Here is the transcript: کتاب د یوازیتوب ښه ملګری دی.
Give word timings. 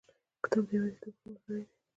کتاب 0.43 0.63
د 0.67 0.71
یوازیتوب 0.75 1.15
ښه 1.19 1.25
ملګری 1.29 1.63
دی. 1.67 1.73